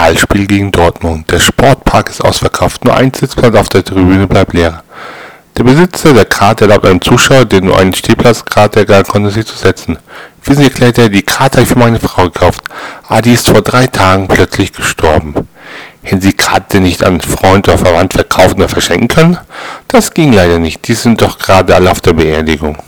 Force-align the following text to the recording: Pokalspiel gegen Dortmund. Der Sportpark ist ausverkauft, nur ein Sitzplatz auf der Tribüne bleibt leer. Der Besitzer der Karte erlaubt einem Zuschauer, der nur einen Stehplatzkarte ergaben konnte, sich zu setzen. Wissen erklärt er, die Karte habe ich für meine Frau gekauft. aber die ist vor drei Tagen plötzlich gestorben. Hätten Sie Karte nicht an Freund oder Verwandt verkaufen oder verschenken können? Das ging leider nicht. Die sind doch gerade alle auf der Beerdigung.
Pokalspiel 0.00 0.46
gegen 0.46 0.72
Dortmund. 0.72 1.30
Der 1.30 1.40
Sportpark 1.40 2.08
ist 2.08 2.24
ausverkauft, 2.24 2.86
nur 2.86 2.96
ein 2.96 3.12
Sitzplatz 3.12 3.54
auf 3.54 3.68
der 3.68 3.84
Tribüne 3.84 4.26
bleibt 4.26 4.54
leer. 4.54 4.82
Der 5.58 5.64
Besitzer 5.64 6.14
der 6.14 6.24
Karte 6.24 6.64
erlaubt 6.64 6.86
einem 6.86 7.02
Zuschauer, 7.02 7.44
der 7.44 7.60
nur 7.60 7.78
einen 7.78 7.92
Stehplatzkarte 7.92 8.80
ergaben 8.80 9.06
konnte, 9.06 9.30
sich 9.30 9.44
zu 9.44 9.58
setzen. 9.58 9.98
Wissen 10.42 10.62
erklärt 10.62 10.96
er, 10.96 11.10
die 11.10 11.20
Karte 11.20 11.58
habe 11.58 11.64
ich 11.64 11.68
für 11.68 11.78
meine 11.78 12.00
Frau 12.00 12.22
gekauft. 12.22 12.64
aber 13.08 13.20
die 13.20 13.34
ist 13.34 13.50
vor 13.50 13.60
drei 13.60 13.88
Tagen 13.88 14.26
plötzlich 14.26 14.72
gestorben. 14.72 15.34
Hätten 16.00 16.22
Sie 16.22 16.32
Karte 16.32 16.80
nicht 16.80 17.04
an 17.04 17.20
Freund 17.20 17.68
oder 17.68 17.76
Verwandt 17.76 18.14
verkaufen 18.14 18.54
oder 18.54 18.70
verschenken 18.70 19.08
können? 19.08 19.38
Das 19.88 20.14
ging 20.14 20.32
leider 20.32 20.58
nicht. 20.58 20.88
Die 20.88 20.94
sind 20.94 21.20
doch 21.20 21.38
gerade 21.38 21.74
alle 21.74 21.90
auf 21.90 22.00
der 22.00 22.14
Beerdigung. 22.14 22.78